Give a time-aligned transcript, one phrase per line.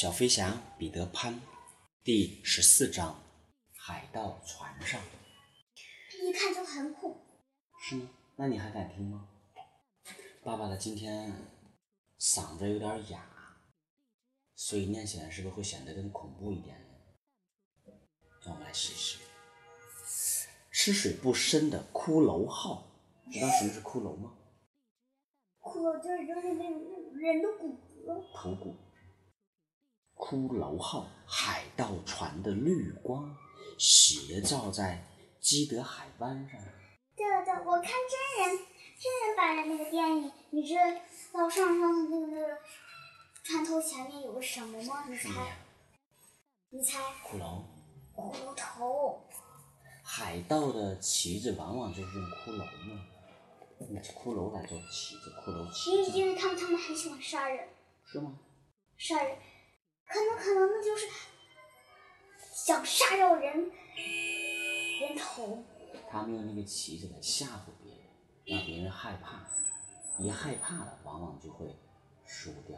[0.00, 1.38] 小飞侠彼得潘
[2.02, 3.22] 第十四章：
[3.76, 4.98] 海盗船上。
[6.24, 7.18] 一看就很酷。
[7.78, 8.08] 是吗？
[8.36, 9.28] 那你还敢听吗？
[10.42, 11.30] 爸爸的今天
[12.18, 13.26] 嗓子有点哑，
[14.54, 17.92] 所以念起来是不是会显得更恐怖一点呢？
[18.46, 19.18] 让我们来试一试。
[20.70, 22.90] 吃水不深的骷髅号，
[23.30, 24.32] 知道什么是骷髅吗？
[25.60, 28.34] 骷髅就是就是那种人的骨骼。
[28.34, 28.74] 头骨。
[30.20, 33.34] 骷髅号海盗船的绿光
[33.78, 35.02] 斜照在
[35.40, 36.60] 基德海湾上。
[37.16, 38.58] 对了对了，我看真人
[39.00, 40.74] 真人版的那个电影，你知
[41.32, 42.58] 道上上那个
[43.42, 45.06] 船头前面有个什么吗？
[45.08, 45.30] 你猜？
[46.68, 46.98] 你猜？
[47.26, 47.62] 骷髅。
[48.14, 49.26] 骷髅头。
[50.04, 53.06] 海盗的旗子往往就是用骷髅嘛，
[53.78, 56.10] 用骷髅来做旗子，骷髅旗子。
[56.10, 57.66] 因因为他们他们很喜欢杀人。
[58.04, 58.38] 是吗？
[58.98, 59.38] 杀人。
[60.10, 61.06] 可能可能那就是
[62.52, 63.70] 想杀掉人
[65.00, 65.62] 人头。
[66.10, 68.02] 他们用那个旗子来吓唬别人，
[68.44, 69.46] 让别人害怕。
[70.18, 71.78] 一害怕了，往往就会
[72.26, 72.76] 输掉。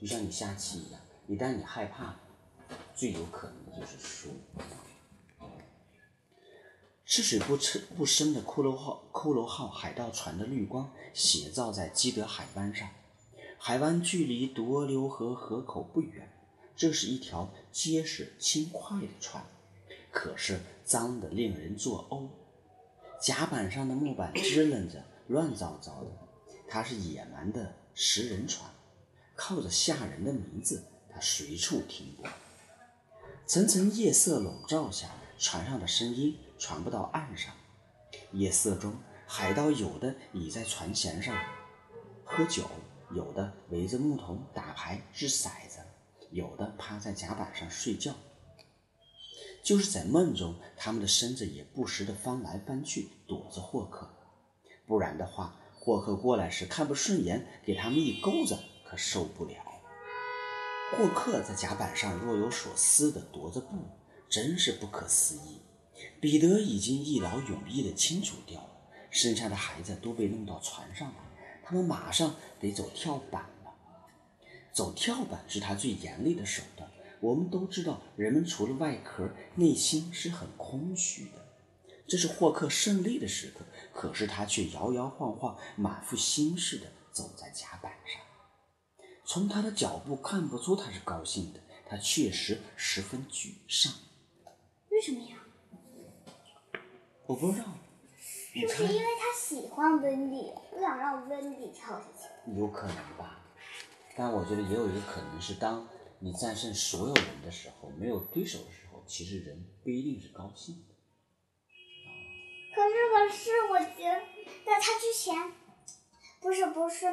[0.00, 2.16] 就像你下棋一样，一旦你害怕，
[2.94, 4.30] 最有可能的就是输。
[7.04, 12.88] 吃水不深不深的骷髅号骷髅号海盗船的绿光斜照在基德海湾上，
[13.58, 16.32] 海湾距离夺流河河口不远。
[16.76, 19.44] 这是一条结实轻快的船，
[20.12, 22.28] 可是脏得令人作呕。
[23.20, 26.10] 甲板上的木板支棱着，乱糟糟的。
[26.68, 28.70] 它是野蛮的食人船，
[29.34, 32.28] 靠着吓人的名字，它随处停泊。
[33.46, 37.54] 层层夜色笼罩下，船上的声音传不到岸上。
[38.32, 38.94] 夜色中，
[39.26, 41.34] 海盗有的倚在船舷上
[42.24, 42.68] 喝酒，
[43.14, 45.65] 有的围着木桶打牌掷骰子。
[46.36, 48.14] 有的趴在甲板上睡觉，
[49.64, 54.10] 就是在梦中，他们的身子也不时地翻来翻去躲着霍克。
[54.86, 59.56] 不然的话，霍克过来时看不顺眼，给他们一钩子可受不了。
[60.92, 63.78] 霍克在甲板上若有所思地踱着步，
[64.28, 65.62] 真是不可思议。
[66.20, 68.68] 彼得已经一劳永逸地清除掉了，
[69.10, 71.16] 剩下的孩子都被弄到船上了，
[71.64, 73.46] 他们马上得走跳板。
[74.76, 76.86] 走跳板是他最严厉的手段。
[77.20, 81.46] 我们都知道，人们除了外壳，内心是很空虚的。
[82.06, 88.20] 这是霍克胜利的时刻，可是他却摇摇晃晃、满腹心事地走在甲板上。
[89.24, 93.90] 从他的脚步看不出他是高兴的，他确实十分沮丧。
[94.90, 95.38] 为什么呀？
[97.24, 97.64] 我不知道。
[98.18, 102.58] 是不是因为他喜欢温迪，不想让温迪跳下去？
[102.58, 103.40] 有可能吧。
[104.16, 105.86] 但我觉得也有一个可能是，当
[106.20, 110.94] 你战胜所有人的时候，没有对手的时候，其实人不一定是高兴的。
[112.74, 114.20] 可是，可是，我觉得
[114.64, 115.52] 在他之前，
[116.40, 117.06] 不是不是，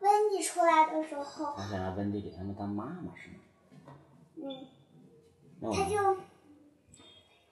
[0.00, 3.34] 温迪出来的时候，他想让温迪给他们当妈妈，是吗？
[4.36, 4.66] 嗯。
[5.72, 6.16] 他就，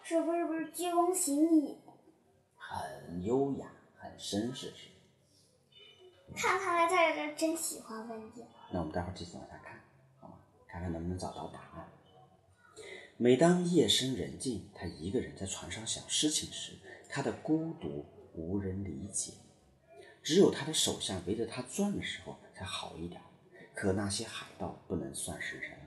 [0.03, 1.79] 是不是不是鞠躬行礼？
[2.57, 4.89] 很优雅，很绅士，是。
[6.41, 8.43] 看来他这真喜欢温迪。
[8.71, 9.79] 那我们待会儿继续往下看，
[10.21, 10.35] 好吗？
[10.67, 11.87] 看看能不能找到答案。
[13.19, 16.73] 每当夜深人静，他一个人在船上想事情时，
[17.09, 19.35] 他的孤独无人理解。
[20.23, 23.21] 只有他的手下围着他转的时候才好一点。
[23.75, 25.79] 可那些海盗不能算是人。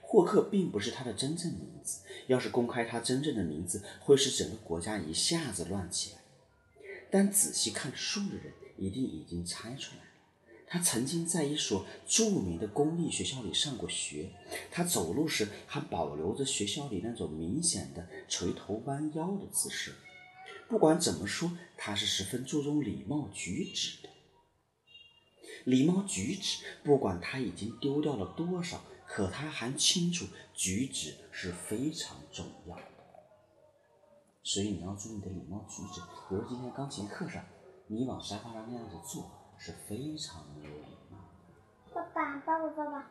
[0.00, 6.20] 霍克并不是他的真正名字，要是公开他真正的名字，会使整个国家一下子乱起来。
[7.10, 8.52] 但仔细看书的人。
[8.76, 10.08] 一定已经猜出来了。
[10.66, 14.30] 他曾经在一所著名的公立学校里上过学。
[14.70, 19.94] 他走路时还保留着学校里那种明显的垂头弯腰的姿势。
[20.68, 24.08] 不管怎么说，他是十分注重礼貌举止的。
[25.64, 30.24] 礼貌举止，不管他已经丢掉了多少，可他还清楚
[30.54, 32.82] 举止是非常重要的。
[34.42, 36.00] 所以你要注意你的礼貌举止。
[36.00, 37.44] 比如今天钢琴课上。
[37.92, 41.18] 你往沙发上那样子坐是非常有礼貌。
[41.92, 43.10] 爸爸，爸爸，爸爸，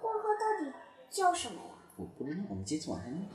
[0.00, 0.72] 霍克到底
[1.10, 1.74] 叫什么呀？
[1.96, 3.26] 我不知道，我们接着往下念。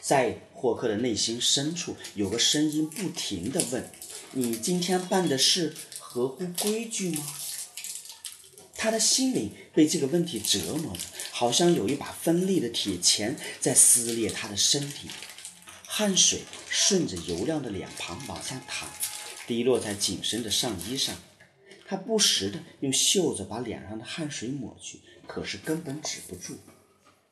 [0.00, 3.90] 在霍克的内心深处，有个声音不停地问
[4.30, 7.24] ：“你今天办的事合乎规矩吗？”
[8.78, 11.00] 他的心灵被这个问题折磨着，
[11.32, 15.10] 好像有一把锋利的铁钳在撕裂他的身体。
[15.98, 18.86] 汗水顺着油亮的脸庞往下淌，
[19.46, 21.16] 滴落在紧身的上衣上。
[21.86, 26.58] 他不时地用袖子把脸上的汗水抹去，可是根本止不住。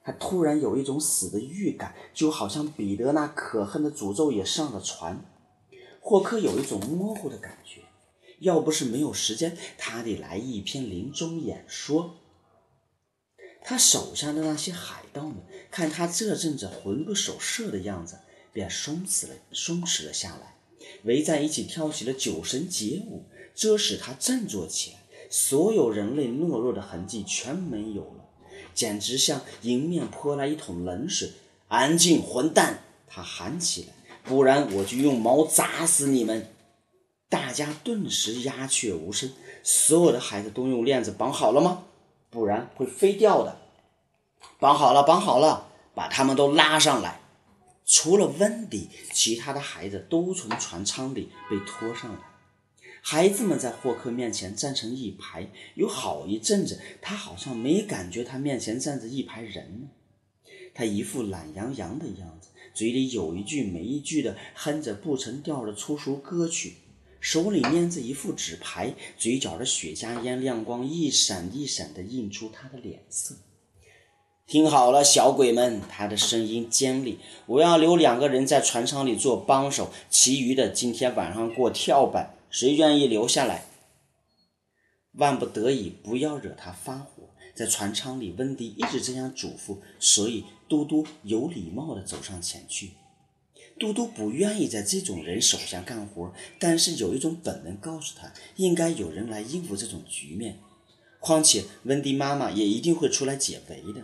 [0.03, 5.23] 他突然有一种死的预感，就好像彼得那可恨的诅咒也上了船。
[6.01, 7.83] 霍克有一种模糊的感觉，
[8.39, 12.17] 要不是没有时间，他得来一篇临终演说。
[13.63, 15.37] 他手下的那些海盗们
[15.71, 18.21] 看他这阵子魂不守舍的样子，
[18.55, 20.55] 便松弛了，松弛了下来，
[21.03, 23.25] 围在一起跳起了酒神节舞，
[23.55, 24.97] 这使他振作起来。
[25.29, 28.25] 所有人类懦弱的痕迹全没有了。
[28.73, 31.33] 简直像迎面泼来一桶冷水！
[31.69, 32.79] 安静，混蛋！
[33.09, 33.89] 他喊起来，
[34.23, 36.49] 不然我就用矛砸死你们！
[37.29, 39.33] 大家顿时鸦雀无声。
[39.65, 41.85] 所有的孩子都用链子绑好了吗？
[42.31, 43.56] 不然会飞掉的。
[44.61, 47.21] 绑好了，绑好了，把他们都拉上来。
[47.87, 52.21] 除了温迪，其他的孩子都从船舱里被拖上来。
[53.03, 59.91] 孩子们在霍克面前站成一排，有好一阵子，他好像没感觉他面前站着一排人。
[60.73, 66.77] 他一副懒洋洋的样子，嘴里有一句没一句的哼着不成调的粗俗歌曲，
[67.21, 73.37] 手里捏着一副纸牌，嘴角的雪茄烟亮光一闪一闪的映出他的脸色。
[74.46, 77.19] 听好了，小鬼们，他的声音尖利。
[77.46, 82.37] 我要留两个人在船舱里做帮手，其余的今天晚上过跳板。
[82.50, 83.64] 谁愿意留下来？
[85.12, 87.31] 万不得已，不要惹他发火。
[87.55, 92.91] 在船舱里，温迪一直这样嘱咐，所以嘟嘟有礼貌地走上前去。
[93.79, 100.61] 嘟嘟不愿意在这种人手下干活，但是有一种本能告诉他，应该有人来应付这种局面。
[101.19, 104.02] 况且温迪妈妈也一定会出来解围的。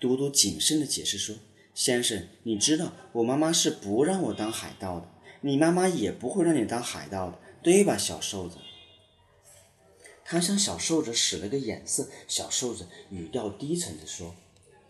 [0.00, 1.36] 嘟嘟谨慎地解释说
[1.74, 5.08] ：“先生，你知道我妈妈是不让我当海盗的。”
[5.40, 8.56] 你妈妈也不会让你当海盗的，对吧，小瘦子？
[10.24, 14.34] 他向小瘦子使了个眼色，小瘦子语调低沉地说：“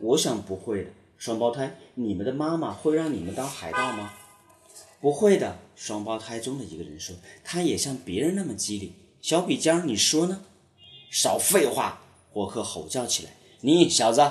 [0.01, 4.15] 我想不会的，双胞胎，你们的妈妈会让你们当海盗吗
[5.01, 7.15] ？”“不会的。”双胞胎中的一个人说，
[7.45, 8.95] 他也像别人那么机灵。
[9.21, 10.43] 小笔尖，你说呢？
[11.11, 12.03] 少废话！
[12.33, 14.23] 霍克吼叫起来：“你小子！”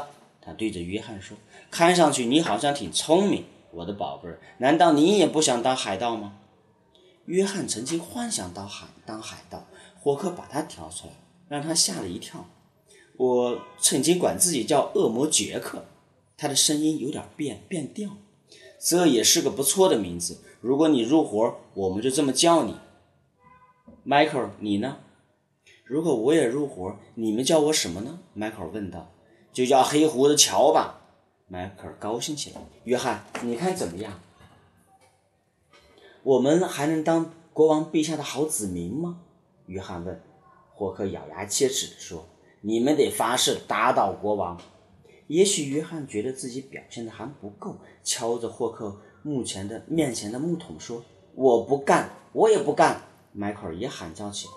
[0.47, 1.35] 他对着约翰说
[1.69, 6.37] ：“看上去你好像挺聪明。”我的宝贝儿，难道你也不想当海盗吗？
[7.25, 9.67] 约翰曾经幻想当海当海盗，
[9.99, 11.13] 霍克把他挑出来，
[11.49, 12.45] 让他吓了一跳。
[13.17, 15.83] 我曾经管自己叫恶魔杰克，
[16.37, 18.11] 他的声音有点变变调。
[18.79, 20.39] 这也是个不错的名字。
[20.61, 22.77] 如果你入伙，我们就这么叫你。
[24.03, 24.99] 迈克尔，你呢？
[25.83, 28.19] 如果我也入伙，你们叫我什么呢？
[28.33, 29.11] 迈克尔问道。
[29.57, 31.01] 就叫黑胡子乔吧。
[31.47, 32.61] 迈克尔高兴起来。
[32.83, 34.19] 约翰，你看怎么样？
[36.21, 39.19] 我们还能当国王陛下的好子民吗？
[39.65, 40.21] 约翰问。
[40.75, 42.27] 霍克咬牙切齿地说
[42.61, 44.61] ：“你们得发誓打倒国王。”
[45.25, 53.01] 也许约翰觉得自己表现的还不够，敲着霍克目前的面前的木桶说：“我不干，我也不干。”
[53.33, 54.53] 迈克尔也喊叫起来。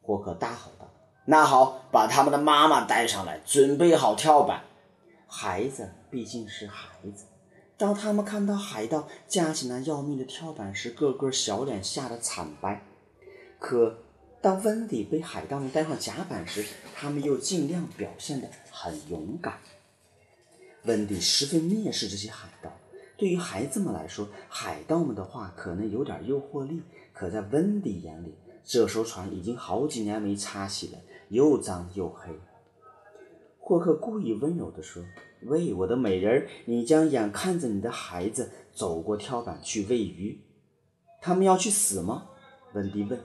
[0.00, 0.85] 霍克大吼道
[1.26, 4.64] ：“那好，把他们的妈妈带上来，准备好跳板。”
[5.28, 7.24] 孩子毕竟是孩子，
[7.76, 12.82] 当他们看到海盗架起那要命的跳板时，个个小脸吓得惨白。
[13.58, 13.98] 可
[14.40, 16.64] 当温迪被海盗们带上甲板时，
[16.94, 19.58] 他们又尽量表现得很勇敢。
[20.84, 22.70] 温迪十分蔑视这些海盗。
[23.16, 32.32] 对于孩子们来说，海盗们的话可能有点诱惑力，可在温迪眼里，这艘船已经好几年没擦洗了，又脏又黑。
[33.58, 35.02] 霍克故意温柔地说
[35.46, 40.40] ：“喂，我的美人，你将眼看着你的孩子走过跳板去喂鱼，
[41.20, 42.28] 他们要去死吗？”
[42.74, 43.18] 温迪问。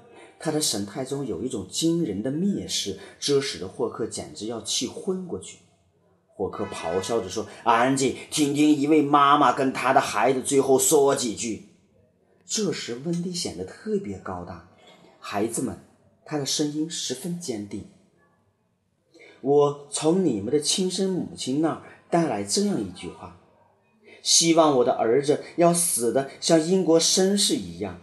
[0.44, 5.60] 他的神态中有一种惊人的蔑视，这使得霍克简直要气昏过去。
[6.26, 11.68] 霍克咆哮着说：“安静，听听一位妈妈跟她的孩子最后说几句。”
[12.44, 14.68] 这时，温迪显得特别高大。
[15.20, 15.78] 孩子们，
[16.32, 17.90] 他的声音十分坚定。
[19.42, 23.36] 我从你们的亲生母亲那儿带来这样一句话：
[24.24, 28.00] 希望我的儿子要死的像英国绅士一样。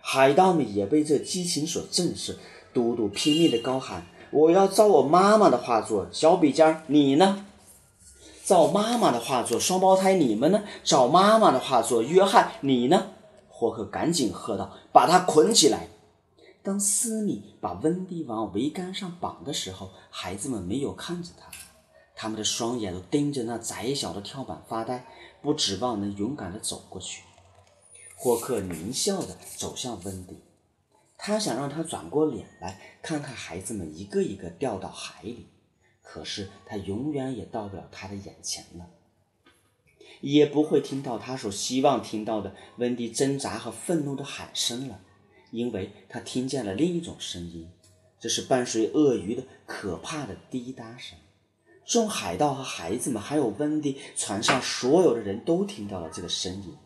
[0.00, 2.34] 海盗们也被这激情所震慑，
[2.74, 7.46] 嘟嘟拼命地高喊：“我要照我妈妈的话做。”小笔尖，你呢？
[8.44, 9.60] 照妈妈的话做。
[9.60, 10.64] 双胞胎，你们呢？
[10.82, 12.02] 照妈妈的话做。
[12.02, 13.10] 约翰，你呢？
[13.48, 15.86] 霍克赶紧喝道：“把他捆起来！”
[16.66, 21.48] 当斯密把温迪往桅杆上绑的时候，孩子们没有看着他，
[22.16, 25.06] 他们的双眼都盯着那窄小的跳板发呆，
[25.40, 27.22] 不指望能勇敢地走过去。
[28.16, 30.42] 霍克狞笑着走向温迪，
[31.16, 35.46] 他想让他转过脸来看看孩子们一个一个掉到海里，
[36.02, 38.88] 可是他永远也到不了他的眼前了，
[40.20, 45.00] 也不会听到他所希望听到的温迪挣扎和愤怒的喊声了，
[45.50, 47.70] 因为他听见了另一种声音，
[48.18, 51.18] 这是伴随鳄鱼的可怕的滴答声。
[51.84, 56.76] 众海盗和孩子们，还有温迪船上所有的人都听到了这个声音。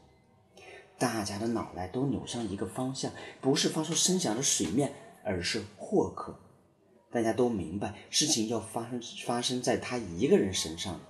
[0.99, 4.93] 大家的脑袋都扭向一个方向，不是发出声响的水面，
[5.25, 6.39] 而是霍克。
[7.11, 11.01] 大家都明白事情要发生发生在他一个人身上。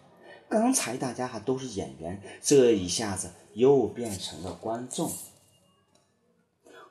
[0.48, 5.10] 刚才大家还都是演员，这一下子又变成了观众。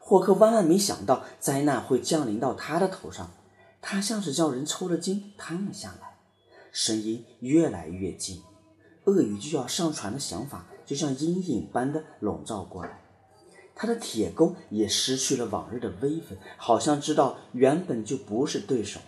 [0.09, 3.29] 霍克万万没想到灾难会降临到他的头上，
[3.79, 6.17] 他像是叫人抽了筋，瘫了下来。
[6.71, 8.41] 声音越来越近，
[9.03, 13.01] 鳄鱼就要上船的想法就像阴影般的笼罩过来。
[13.75, 18.99] 他的铁弓也失去了往日的威风，好像知道原本就不是对手。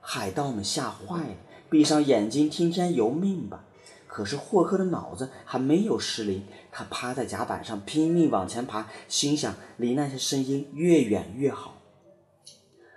[0.00, 1.34] 海盗们吓坏了，
[1.70, 3.64] 闭上眼睛听天由命吧。
[4.12, 11.76] 可是霍克的脑子还没有失灵，他趴在甲板上拼命往前爬，心想离那些声音越远越好。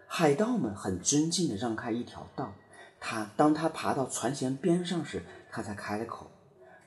[0.08, 2.52] 海盗们很尊敬地让开一条道。
[3.00, 6.32] 他当他爬到船舷边上时，他才开了口：“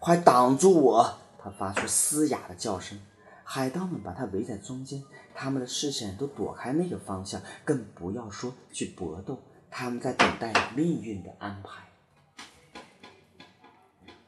[0.01, 2.99] 快挡住我！”他发出嘶哑的叫声。
[3.45, 5.05] 海盗们把他围在中间，
[5.35, 9.39] 他们的视线都躲开那个方向，更不要说去搏斗。
[9.71, 11.85] 他们在等待命运的安排。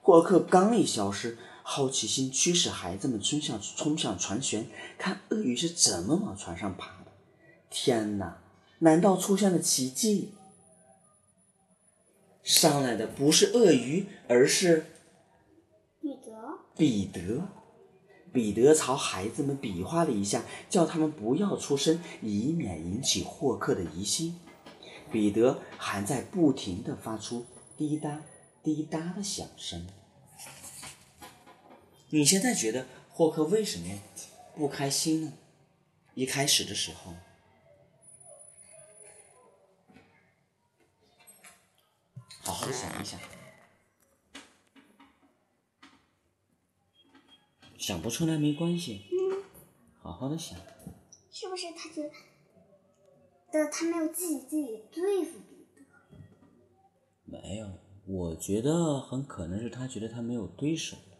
[0.08, 4.64] 霍克刚一消失，好奇心驱使孩子们冲向冲向船舷，
[4.96, 7.12] 看鳄鱼是怎么往船上爬的。
[7.68, 8.38] 天哪！
[8.78, 10.32] 难道出现了奇迹？
[12.42, 14.86] 上来的不是鳄鱼，而是
[16.00, 16.58] 彼得。
[16.74, 17.42] 彼得，
[18.32, 24.40] 彼得朝孩子们比划了一下，叫他们不要出声，以免引起霍克的疑心。
[25.12, 27.44] 彼得还在不停地发出
[27.76, 28.22] 滴答
[28.62, 29.86] 滴答的响声。
[32.10, 34.00] 你现在觉得霍克为什么
[34.54, 35.32] 不开心呢？
[36.14, 37.14] 一开始的时候。
[42.40, 43.20] 好好想一想，
[47.76, 49.04] 想不出来没关系。
[49.12, 49.44] 嗯，
[50.00, 50.58] 好好的想。
[51.30, 52.10] 是不是他觉
[53.52, 55.82] 得他没有自己自己对付彼得？
[57.24, 57.70] 没有，
[58.06, 61.17] 我觉得很可能是他觉得他没有对手了。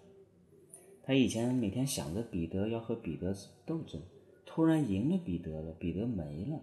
[1.09, 3.35] 他以前每天想着彼得要和彼得
[3.65, 3.99] 斗争，
[4.45, 6.61] 突然赢了彼得了，彼得没了。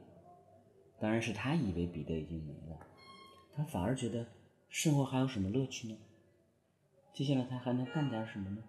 [0.99, 2.79] 当然是他以为彼得已经没了，
[3.55, 4.27] 他反而觉得。
[4.69, 5.97] 生活还有什么乐趣呢？
[7.11, 8.63] 接下来他还能干点什么呢？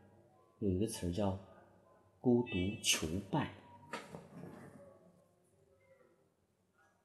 [0.61, 1.39] 有一个词儿叫
[2.23, 2.49] “孤独
[2.83, 3.51] 求败”。